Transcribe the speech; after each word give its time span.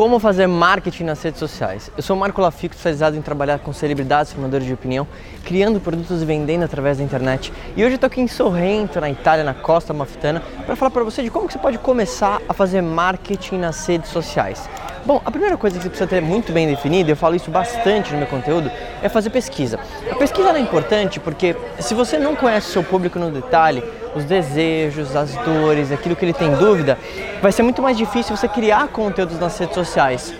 Como 0.00 0.18
fazer 0.18 0.46
marketing 0.46 1.04
nas 1.04 1.22
redes 1.22 1.38
sociais? 1.38 1.92
Eu 1.94 2.02
sou 2.02 2.16
Marco 2.16 2.40
Lafico, 2.40 2.74
especializado 2.74 3.18
em 3.18 3.20
trabalhar 3.20 3.58
com 3.58 3.70
celebridades, 3.70 4.32
formadores 4.32 4.66
de 4.66 4.72
opinião, 4.72 5.06
criando 5.44 5.78
produtos 5.78 6.22
e 6.22 6.24
vendendo 6.24 6.62
através 6.62 6.96
da 6.96 7.04
internet. 7.04 7.52
E 7.76 7.84
hoje 7.84 7.92
eu 7.92 7.94
estou 7.96 8.06
aqui 8.06 8.18
em 8.18 8.26
Sorrento, 8.26 8.98
na 8.98 9.10
Itália, 9.10 9.44
na 9.44 9.52
Costa 9.52 9.92
Amalfitana, 9.92 10.42
para 10.64 10.74
falar 10.74 10.90
para 10.90 11.04
você 11.04 11.22
de 11.22 11.28
como 11.28 11.46
que 11.46 11.52
você 11.52 11.58
pode 11.58 11.76
começar 11.76 12.40
a 12.48 12.54
fazer 12.54 12.80
marketing 12.80 13.58
nas 13.58 13.86
redes 13.86 14.08
sociais. 14.08 14.70
Bom, 15.04 15.20
a 15.24 15.30
primeira 15.30 15.56
coisa 15.56 15.76
que 15.76 15.82
você 15.82 15.88
precisa 15.88 16.08
ter 16.08 16.20
muito 16.20 16.52
bem 16.52 16.66
definida, 16.66 17.10
eu 17.10 17.16
falo 17.16 17.34
isso 17.34 17.50
bastante 17.50 18.12
no 18.12 18.18
meu 18.18 18.26
conteúdo, 18.26 18.70
é 19.02 19.08
fazer 19.08 19.30
pesquisa. 19.30 19.80
A 20.10 20.14
pesquisa 20.14 20.50
é 20.50 20.58
importante 20.58 21.18
porque 21.18 21.56
se 21.78 21.94
você 21.94 22.18
não 22.18 22.36
conhece 22.36 22.68
o 22.68 22.72
seu 22.72 22.84
público 22.84 23.18
no 23.18 23.30
detalhe, 23.30 23.82
os 24.14 24.24
desejos, 24.24 25.16
as 25.16 25.34
dores, 25.36 25.90
aquilo 25.90 26.14
que 26.14 26.24
ele 26.24 26.34
tem 26.34 26.54
dúvida, 26.54 26.98
vai 27.40 27.50
ser 27.50 27.62
muito 27.62 27.80
mais 27.80 27.96
difícil 27.96 28.36
você 28.36 28.46
criar 28.46 28.88
conteúdos 28.88 29.40
nas 29.40 29.56
redes 29.58 29.74
sociais. 29.74 30.34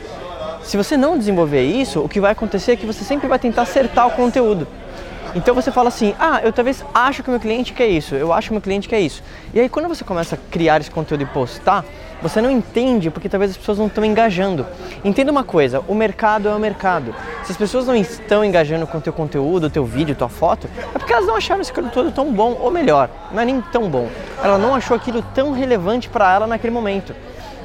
Se 0.62 0.76
você 0.76 0.94
não 0.94 1.16
desenvolver 1.16 1.62
isso, 1.62 2.00
o 2.00 2.08
que 2.08 2.20
vai 2.20 2.32
acontecer 2.32 2.72
é 2.72 2.76
que 2.76 2.84
você 2.84 3.02
sempre 3.02 3.26
vai 3.26 3.38
tentar 3.38 3.62
acertar 3.62 4.06
o 4.06 4.10
conteúdo. 4.10 4.68
Então 5.34 5.54
você 5.54 5.70
fala 5.70 5.88
assim: 5.88 6.14
ah, 6.18 6.40
eu 6.42 6.52
talvez 6.52 6.84
acho 6.92 7.22
que 7.22 7.30
meu 7.30 7.38
cliente 7.38 7.72
quer 7.72 7.86
isso, 7.86 8.14
eu 8.14 8.32
acho 8.32 8.48
que 8.48 8.54
meu 8.54 8.60
cliente 8.60 8.88
quer 8.88 9.00
isso. 9.00 9.22
E 9.54 9.60
aí 9.60 9.68
quando 9.68 9.88
você 9.88 10.04
começa 10.04 10.34
a 10.34 10.38
criar 10.50 10.80
esse 10.80 10.90
conteúdo 10.90 11.22
e 11.22 11.26
postar, 11.26 11.84
você 12.20 12.40
não 12.40 12.50
entende 12.50 13.10
porque 13.10 13.28
talvez 13.28 13.52
as 13.52 13.56
pessoas 13.56 13.78
não 13.78 13.86
estão 13.86 14.04
engajando. 14.04 14.66
Entenda 15.04 15.30
uma 15.30 15.44
coisa: 15.44 15.82
o 15.86 15.94
mercado 15.94 16.48
é 16.48 16.54
o 16.54 16.58
mercado. 16.58 17.14
Se 17.44 17.52
as 17.52 17.56
pessoas 17.56 17.86
não 17.86 17.94
estão 17.94 18.44
engajando 18.44 18.86
com 18.86 18.98
o 18.98 19.00
teu 19.00 19.12
conteúdo, 19.12 19.68
o 19.68 19.70
teu 19.70 19.84
vídeo, 19.84 20.16
tua 20.16 20.28
foto, 20.28 20.68
é 20.94 20.98
porque 20.98 21.12
elas 21.12 21.26
não 21.26 21.36
acharam 21.36 21.60
esse 21.60 21.72
conteúdo 21.72 22.10
tão 22.10 22.32
bom, 22.32 22.58
ou 22.60 22.70
melhor, 22.70 23.08
não 23.30 23.40
é 23.40 23.44
nem 23.44 23.60
tão 23.60 23.88
bom. 23.88 24.08
Ela 24.42 24.58
não 24.58 24.74
achou 24.74 24.96
aquilo 24.96 25.22
tão 25.34 25.52
relevante 25.52 26.08
para 26.08 26.32
ela 26.32 26.46
naquele 26.46 26.72
momento. 26.72 27.14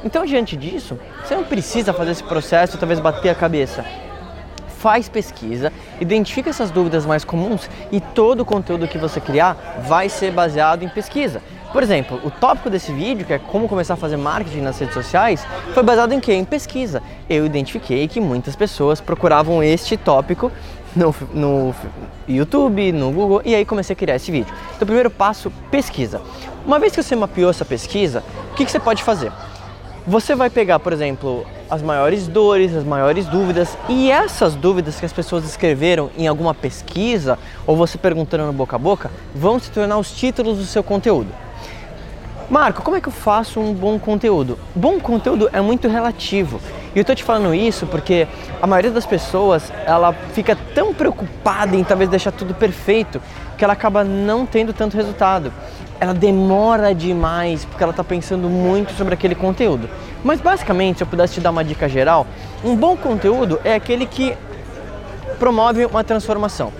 Então, 0.03 0.23
diante 0.23 0.55
disso, 0.55 0.99
você 1.23 1.35
não 1.35 1.43
precisa 1.43 1.91
fazer 1.91 2.11
esse 2.11 2.23
processo 2.23 2.75
e 2.75 2.79
talvez 2.79 2.99
bater 2.99 3.29
a 3.29 3.35
cabeça 3.35 3.83
faz 4.85 5.09
pesquisa, 5.09 5.73
identifica 5.99 6.51
essas 6.51 6.69
dúvidas 6.69 7.07
mais 7.07 7.25
comuns 7.25 7.67
e 7.91 7.99
todo 7.99 8.41
o 8.41 8.45
conteúdo 8.45 8.87
que 8.87 8.99
você 8.99 9.19
criar 9.19 9.81
vai 9.87 10.09
ser 10.09 10.31
baseado 10.31 10.83
em 10.83 10.87
pesquisa. 10.87 11.41
Por 11.73 11.81
exemplo, 11.81 12.21
o 12.23 12.29
tópico 12.29 12.69
desse 12.69 12.91
vídeo, 12.93 13.25
que 13.25 13.33
é 13.33 13.39
como 13.39 13.67
começar 13.67 13.95
a 13.95 13.97
fazer 13.97 14.15
marketing 14.15 14.61
nas 14.61 14.77
redes 14.77 14.93
sociais, 14.93 15.43
foi 15.73 15.81
baseado 15.81 16.13
em 16.13 16.19
quê? 16.19 16.33
Em 16.33 16.45
pesquisa. 16.45 17.01
Eu 17.27 17.47
identifiquei 17.47 18.07
que 18.07 18.21
muitas 18.21 18.55
pessoas 18.55 19.01
procuravam 19.01 19.63
este 19.63 19.97
tópico 19.97 20.51
no, 20.95 21.15
no 21.33 21.75
YouTube, 22.27 22.91
no 22.91 23.11
Google, 23.11 23.41
e 23.43 23.55
aí 23.55 23.65
comecei 23.65 23.95
a 23.95 23.97
criar 23.97 24.17
esse 24.17 24.31
vídeo. 24.31 24.53
Então, 24.75 24.85
primeiro 24.85 25.09
passo, 25.09 25.51
pesquisa. 25.71 26.21
Uma 26.63 26.77
vez 26.77 26.95
que 26.95 27.01
você 27.01 27.15
mapeou 27.15 27.49
essa 27.49 27.65
pesquisa, 27.65 28.23
o 28.51 28.53
que, 28.53 28.65
que 28.65 28.71
você 28.71 28.79
pode 28.79 29.01
fazer? 29.01 29.31
Você 30.07 30.35
vai 30.35 30.51
pegar, 30.51 30.77
por 30.77 30.93
exemplo, 30.93 31.47
as 31.67 31.81
maiores 31.81 32.27
dores, 32.27 32.75
as 32.75 32.83
maiores 32.83 33.25
dúvidas 33.25 33.75
e 33.89 34.11
essas 34.11 34.53
dúvidas 34.53 34.99
que 34.99 35.05
as 35.07 35.11
pessoas 35.11 35.43
escreveram 35.43 36.11
em 36.15 36.27
alguma 36.27 36.53
pesquisa 36.53 37.39
ou 37.65 37.75
você 37.75 37.97
perguntando 37.97 38.45
no 38.45 38.53
boca 38.53 38.75
a 38.75 38.79
boca 38.79 39.09
vão 39.33 39.57
se 39.57 39.71
tornar 39.71 39.97
os 39.97 40.11
títulos 40.11 40.59
do 40.59 40.65
seu 40.65 40.83
conteúdo. 40.83 41.29
Marco, 42.47 42.83
como 42.83 42.95
é 42.95 43.01
que 43.01 43.07
eu 43.07 43.11
faço 43.11 43.59
um 43.59 43.73
bom 43.73 43.97
conteúdo? 43.97 44.59
Bom 44.75 44.99
conteúdo 44.99 45.49
é 45.51 45.59
muito 45.59 45.87
relativo. 45.87 46.61
E 46.93 46.99
eu 46.99 47.01
estou 47.01 47.15
te 47.15 47.23
falando 47.23 47.55
isso 47.55 47.87
porque 47.87 48.27
a 48.61 48.67
maioria 48.67 48.91
das 48.91 49.07
pessoas 49.07 49.73
ela 49.87 50.13
fica 50.33 50.55
tão 50.75 50.93
preocupada 50.93 51.75
em 51.75 51.83
talvez 51.83 52.11
deixar 52.11 52.31
tudo 52.31 52.53
perfeito 52.53 53.19
que 53.57 53.63
ela 53.63 53.73
acaba 53.73 54.03
não 54.03 54.45
tendo 54.45 54.71
tanto 54.71 54.95
resultado 54.95 55.51
ela 55.99 56.13
demora 56.13 56.93
demais 56.93 57.65
porque 57.65 57.83
ela 57.83 57.91
está 57.91 58.03
pensando 58.03 58.49
muito 58.49 58.93
sobre 58.93 59.13
aquele 59.13 59.35
conteúdo. 59.35 59.89
Mas 60.23 60.41
basicamente, 60.41 60.97
se 60.97 61.03
eu 61.03 61.07
pudesse 61.07 61.35
te 61.35 61.41
dar 61.41 61.51
uma 61.51 61.63
dica 61.63 61.87
geral, 61.87 62.25
um 62.63 62.75
bom 62.75 62.97
conteúdo 62.97 63.59
é 63.63 63.73
aquele 63.73 64.05
que 64.05 64.35
promove 65.39 65.85
uma 65.85 66.03
transformação. 66.03 66.71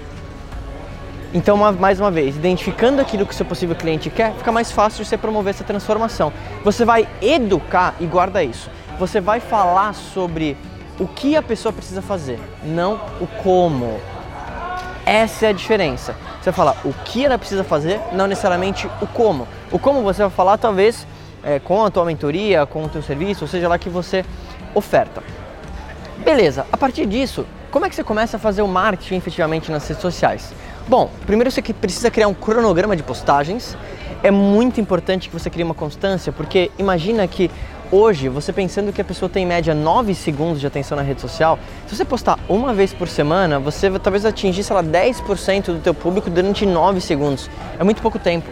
Então, 1.34 1.58
mais 1.58 2.00
uma 2.00 2.10
vez, 2.10 2.38
identificando 2.38 3.02
aquilo 3.02 3.26
que 3.26 3.34
o 3.34 3.36
seu 3.36 3.46
possível 3.46 3.76
cliente 3.76 4.10
quer, 4.10 4.34
fica 4.36 4.52
mais 4.52 4.72
fácil 4.72 5.04
você 5.04 5.18
promover 5.18 5.54
essa 5.54 5.66
transformação. 5.66 6.32
Você 6.64 6.86
vai 6.86 7.08
educar 7.22 7.94
e 8.00 8.06
guarda 8.06 8.42
isso. 8.42 8.70
Você 8.98 9.20
vai 9.20 9.42
falar 9.42 9.94
sobre 9.94 10.56
o 10.98 11.06
que 11.06 11.36
a 11.36 11.42
pessoa 11.42 11.74
precisa 11.74 12.02
fazer, 12.02 12.40
não 12.64 13.02
o 13.20 13.28
como. 13.44 14.00
Essa 15.06 15.48
é 15.48 15.50
a 15.50 15.52
diferença. 15.52 16.16
Você 16.46 16.52
vai 16.52 16.58
falar 16.58 16.78
o 16.86 16.94
que 17.06 17.26
ela 17.26 17.40
precisa 17.40 17.64
fazer, 17.64 18.00
não 18.12 18.28
necessariamente 18.28 18.88
o 19.02 19.08
como. 19.08 19.48
O 19.72 19.80
como 19.80 20.04
você 20.04 20.22
vai 20.22 20.30
falar 20.30 20.60
talvez 20.60 21.08
é, 21.44 21.58
com 21.58 21.84
a 21.84 21.90
tua 21.90 22.06
mentoria, 22.06 22.68
com 22.68 22.84
o 22.84 22.88
teu 22.88 23.02
serviço, 23.02 23.46
ou 23.46 23.48
seja 23.48 23.68
lá 23.68 23.80
que 23.80 23.90
você 23.90 24.24
oferta. 24.76 25.24
Beleza, 26.24 26.68
a 26.72 26.78
partir 26.78 27.08
disso, 27.08 27.48
como 27.72 27.88
é 27.88 27.90
que 27.90 27.96
você 27.96 28.04
começa 28.04 28.38
a 28.38 28.40
fazer 28.40 28.62
o 28.62 28.68
marketing 28.68 29.16
efetivamente 29.16 29.72
nas 29.72 29.88
redes 29.88 30.04
sociais? 30.04 30.54
Bom, 30.88 31.10
primeiro 31.26 31.50
você 31.50 31.64
precisa 31.64 32.12
criar 32.12 32.28
um 32.28 32.34
cronograma 32.36 32.96
de 32.96 33.02
postagens. 33.02 33.76
É 34.22 34.30
muito 34.30 34.80
importante 34.80 35.30
que 35.30 35.34
você 35.34 35.50
crie 35.50 35.64
uma 35.64 35.74
constância, 35.74 36.32
porque 36.32 36.70
imagina 36.78 37.28
que 37.28 37.50
Hoje, 37.92 38.28
você 38.30 38.52
pensando 38.52 38.92
que 38.92 39.00
a 39.00 39.04
pessoa 39.04 39.30
tem 39.30 39.44
em 39.44 39.46
média 39.46 39.76
9 39.76 40.16
segundos 40.16 40.60
de 40.60 40.66
atenção 40.66 40.96
na 40.96 41.04
rede 41.04 41.22
social, 41.22 41.60
se 41.86 41.96
você 41.96 42.04
postar 42.04 42.40
uma 42.50 42.74
vez 42.74 42.92
por 42.92 43.08
semana, 43.08 43.60
você 43.60 43.92
talvez 44.00 44.24
lá, 44.24 44.84
10% 44.84 45.66
do 45.66 45.80
teu 45.80 45.94
público 45.94 46.28
durante 46.28 46.66
9 46.66 47.00
segundos. 47.00 47.48
É 47.80 47.84
muito 47.84 48.02
pouco 48.02 48.18
tempo. 48.18 48.50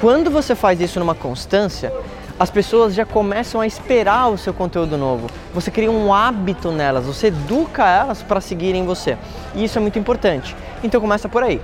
Quando 0.00 0.30
você 0.30 0.54
faz 0.54 0.80
isso 0.80 0.98
numa 0.98 1.14
constância, 1.14 1.92
as 2.38 2.50
pessoas 2.50 2.94
já 2.94 3.04
começam 3.04 3.60
a 3.60 3.66
esperar 3.66 4.30
o 4.30 4.38
seu 4.38 4.54
conteúdo 4.54 4.96
novo. 4.96 5.28
Você 5.52 5.70
cria 5.70 5.90
um 5.90 6.12
hábito 6.12 6.72
nelas, 6.72 7.04
você 7.04 7.26
educa 7.26 7.86
elas 7.86 8.22
para 8.22 8.40
seguirem 8.40 8.86
você. 8.86 9.18
E 9.54 9.62
isso 9.62 9.76
é 9.76 9.80
muito 9.80 9.98
importante. 9.98 10.56
Então 10.82 11.02
começa 11.02 11.28
por 11.28 11.42
aí. 11.42 11.60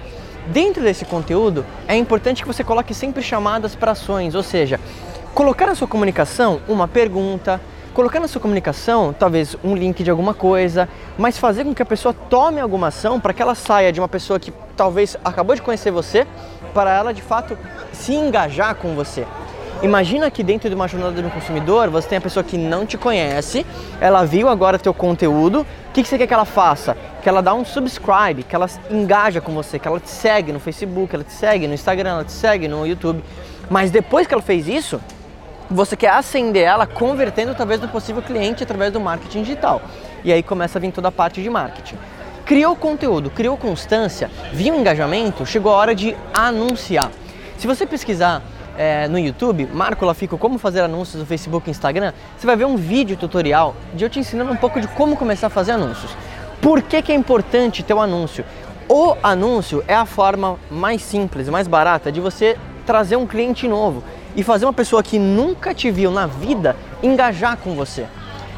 Dentro 0.48 0.82
desse 0.82 1.06
conteúdo, 1.06 1.64
é 1.88 1.96
importante 1.96 2.42
que 2.42 2.46
você 2.46 2.62
coloque 2.62 2.92
sempre 2.92 3.22
chamadas 3.22 3.74
para 3.74 3.92
ações, 3.92 4.34
ou 4.34 4.42
seja, 4.42 4.78
colocar 5.36 5.66
na 5.66 5.74
sua 5.74 5.86
comunicação 5.86 6.62
uma 6.66 6.88
pergunta, 6.88 7.60
colocar 7.92 8.18
na 8.18 8.26
sua 8.26 8.40
comunicação 8.40 9.12
talvez 9.12 9.54
um 9.62 9.76
link 9.76 10.02
de 10.02 10.10
alguma 10.10 10.32
coisa, 10.32 10.88
mas 11.18 11.36
fazer 11.36 11.62
com 11.62 11.74
que 11.74 11.82
a 11.82 11.84
pessoa 11.84 12.14
tome 12.14 12.58
alguma 12.58 12.86
ação 12.86 13.20
para 13.20 13.34
que 13.34 13.42
ela 13.42 13.54
saia 13.54 13.92
de 13.92 14.00
uma 14.00 14.08
pessoa 14.08 14.40
que 14.40 14.50
talvez 14.74 15.14
acabou 15.22 15.54
de 15.54 15.60
conhecer 15.60 15.90
você 15.90 16.26
para 16.72 16.90
ela 16.90 17.12
de 17.12 17.20
fato 17.20 17.56
se 17.92 18.14
engajar 18.14 18.76
com 18.76 18.94
você. 18.94 19.26
Imagina 19.82 20.30
que 20.30 20.42
dentro 20.42 20.70
de 20.70 20.74
uma 20.74 20.88
jornada 20.88 21.20
do 21.20 21.28
consumidor 21.28 21.90
você 21.90 22.08
tem 22.08 22.16
a 22.16 22.22
pessoa 22.22 22.42
que 22.42 22.56
não 22.56 22.86
te 22.86 22.96
conhece, 22.96 23.66
ela 24.00 24.24
viu 24.24 24.48
agora 24.48 24.78
teu 24.78 24.94
conteúdo, 24.94 25.66
o 25.90 25.92
que, 25.92 26.02
que 26.02 26.08
você 26.08 26.16
quer 26.16 26.26
que 26.26 26.32
ela 26.32 26.46
faça? 26.46 26.96
Que 27.22 27.28
ela 27.28 27.42
dá 27.42 27.52
um 27.52 27.62
subscribe, 27.62 28.42
que 28.42 28.56
ela 28.56 28.70
engaja 28.90 29.42
com 29.42 29.52
você, 29.52 29.78
que 29.78 29.86
ela 29.86 30.00
te 30.00 30.08
segue 30.08 30.50
no 30.50 30.60
Facebook, 30.60 31.14
ela 31.14 31.24
te 31.24 31.34
segue 31.34 31.68
no 31.68 31.74
Instagram, 31.74 32.08
ela 32.08 32.24
te 32.24 32.32
segue 32.32 32.66
no 32.66 32.86
YouTube. 32.86 33.22
Mas 33.68 33.90
depois 33.90 34.26
que 34.26 34.32
ela 34.32 34.42
fez 34.42 34.66
isso, 34.66 34.98
você 35.70 35.96
quer 35.96 36.10
acender 36.10 36.64
ela 36.64 36.86
convertendo 36.86 37.54
talvez 37.54 37.80
no 37.80 37.88
possível 37.88 38.22
cliente 38.22 38.62
através 38.62 38.92
do 38.92 39.00
marketing 39.00 39.42
digital. 39.42 39.82
E 40.24 40.32
aí 40.32 40.42
começa 40.42 40.78
a 40.78 40.80
vir 40.80 40.92
toda 40.92 41.08
a 41.08 41.12
parte 41.12 41.42
de 41.42 41.50
marketing. 41.50 41.96
Criou 42.44 42.76
conteúdo, 42.76 43.30
criou 43.30 43.56
constância, 43.56 44.30
viu 44.52 44.74
engajamento, 44.74 45.44
chegou 45.44 45.72
a 45.72 45.76
hora 45.76 45.94
de 45.94 46.16
anunciar. 46.32 47.10
Se 47.58 47.66
você 47.66 47.84
pesquisar 47.84 48.42
é, 48.78 49.08
no 49.08 49.18
YouTube, 49.18 49.68
Marco 49.72 50.04
Lafico, 50.04 50.38
como 50.38 50.58
fazer 50.58 50.80
anúncios 50.80 51.20
no 51.20 51.26
Facebook 51.26 51.68
e 51.68 51.70
Instagram, 51.70 52.12
você 52.38 52.46
vai 52.46 52.54
ver 52.54 52.66
um 52.66 52.76
vídeo 52.76 53.16
tutorial 53.16 53.74
de 53.94 54.04
eu 54.04 54.10
te 54.10 54.20
ensinando 54.20 54.52
um 54.52 54.56
pouco 54.56 54.80
de 54.80 54.86
como 54.88 55.16
começar 55.16 55.48
a 55.48 55.50
fazer 55.50 55.72
anúncios. 55.72 56.16
Por 56.60 56.82
que, 56.82 57.02
que 57.02 57.10
é 57.10 57.14
importante 57.14 57.82
ter 57.82 57.94
o 57.94 57.96
um 57.96 58.00
anúncio? 58.00 58.44
O 58.88 59.16
anúncio 59.22 59.82
é 59.88 59.94
a 59.94 60.06
forma 60.06 60.58
mais 60.70 61.02
simples, 61.02 61.48
mais 61.48 61.66
barata 61.66 62.12
de 62.12 62.20
você 62.20 62.56
trazer 62.86 63.16
um 63.16 63.26
cliente 63.26 63.66
novo 63.66 64.04
e 64.36 64.44
fazer 64.44 64.66
uma 64.66 64.72
pessoa 64.72 65.02
que 65.02 65.18
nunca 65.18 65.74
te 65.74 65.90
viu 65.90 66.10
na 66.10 66.26
vida 66.26 66.76
engajar 67.02 67.56
com 67.56 67.74
você. 67.74 68.06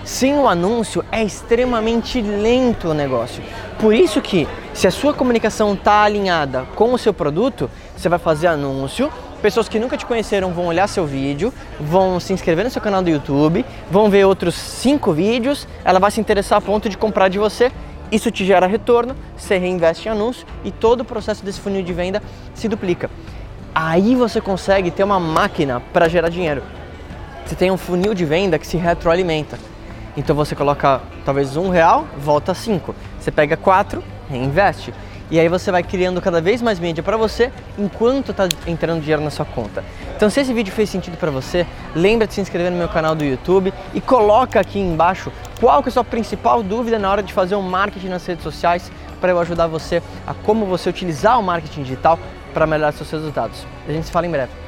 Sem 0.04 0.38
o 0.38 0.48
anúncio 0.48 1.04
é 1.12 1.22
extremamente 1.22 2.20
lento 2.20 2.88
o 2.88 2.94
negócio. 2.94 3.42
Por 3.78 3.94
isso 3.94 4.20
que 4.20 4.48
se 4.72 4.86
a 4.86 4.90
sua 4.90 5.12
comunicação 5.12 5.74
está 5.74 6.02
alinhada 6.02 6.64
com 6.74 6.94
o 6.94 6.98
seu 6.98 7.12
produto, 7.12 7.70
você 7.96 8.08
vai 8.08 8.18
fazer 8.18 8.46
anúncio, 8.46 9.12
pessoas 9.42 9.68
que 9.68 9.78
nunca 9.78 9.96
te 9.96 10.06
conheceram 10.06 10.50
vão 10.52 10.66
olhar 10.66 10.88
seu 10.88 11.06
vídeo, 11.06 11.52
vão 11.78 12.18
se 12.18 12.32
inscrever 12.32 12.64
no 12.64 12.70
seu 12.70 12.80
canal 12.80 13.02
do 13.02 13.10
YouTube, 13.10 13.64
vão 13.90 14.08
ver 14.08 14.24
outros 14.24 14.54
cinco 14.54 15.12
vídeos, 15.12 15.68
ela 15.84 16.00
vai 16.00 16.10
se 16.10 16.20
interessar 16.20 16.58
a 16.58 16.62
ponto 16.62 16.88
de 16.88 16.96
comprar 16.96 17.28
de 17.28 17.38
você. 17.38 17.70
Isso 18.10 18.30
te 18.30 18.46
gera 18.46 18.66
retorno, 18.66 19.14
você 19.36 19.58
reinveste 19.58 20.08
em 20.08 20.12
anúncio 20.12 20.46
e 20.64 20.70
todo 20.70 21.02
o 21.02 21.04
processo 21.04 21.44
desse 21.44 21.60
funil 21.60 21.82
de 21.82 21.92
venda 21.92 22.22
se 22.54 22.66
duplica. 22.66 23.10
Aí 23.74 24.14
você 24.14 24.40
consegue 24.40 24.90
ter 24.90 25.04
uma 25.04 25.20
máquina 25.20 25.80
para 25.92 26.08
gerar 26.08 26.28
dinheiro. 26.28 26.62
Você 27.44 27.54
tem 27.54 27.70
um 27.70 27.76
funil 27.76 28.14
de 28.14 28.24
venda 28.24 28.58
que 28.58 28.66
se 28.66 28.76
retroalimenta. 28.76 29.58
Então 30.16 30.34
você 30.34 30.54
coloca 30.54 31.00
talvez 31.24 31.56
um 31.56 31.68
real, 31.68 32.06
volta 32.18 32.52
cinco. 32.54 32.94
Você 33.18 33.30
pega 33.30 33.56
quatro, 33.56 34.02
reinveste. 34.28 34.92
E 35.30 35.38
aí 35.38 35.48
você 35.48 35.70
vai 35.70 35.82
criando 35.82 36.22
cada 36.22 36.40
vez 36.40 36.62
mais 36.62 36.80
mídia 36.80 37.02
para 37.02 37.16
você 37.16 37.52
enquanto 37.78 38.30
está 38.30 38.48
entrando 38.66 39.00
dinheiro 39.00 39.22
na 39.22 39.30
sua 39.30 39.44
conta. 39.44 39.84
Então 40.16 40.30
se 40.30 40.40
esse 40.40 40.52
vídeo 40.54 40.72
fez 40.72 40.88
sentido 40.88 41.18
para 41.18 41.30
você, 41.30 41.66
lembra 41.94 42.26
de 42.26 42.34
se 42.34 42.40
inscrever 42.40 42.72
no 42.72 42.78
meu 42.78 42.88
canal 42.88 43.14
do 43.14 43.24
YouTube 43.24 43.72
e 43.92 44.00
coloca 44.00 44.58
aqui 44.58 44.78
embaixo 44.78 45.30
qual 45.60 45.82
que 45.82 45.88
é 45.88 45.90
a 45.90 45.92
sua 45.92 46.04
principal 46.04 46.62
dúvida 46.62 46.98
na 46.98 47.10
hora 47.10 47.22
de 47.22 47.32
fazer 47.32 47.56
um 47.56 47.62
marketing 47.62 48.08
nas 48.08 48.24
redes 48.24 48.42
sociais 48.42 48.90
para 49.20 49.30
eu 49.30 49.38
ajudar 49.38 49.66
você 49.66 50.02
a 50.26 50.32
como 50.32 50.64
você 50.64 50.88
utilizar 50.88 51.38
o 51.38 51.42
marketing 51.42 51.82
digital 51.82 52.18
para 52.52 52.66
melhorar 52.66 52.92
seus 52.92 53.10
resultados. 53.10 53.66
A 53.86 53.92
gente 53.92 54.06
se 54.06 54.12
fala 54.12 54.26
em 54.26 54.30
breve. 54.30 54.67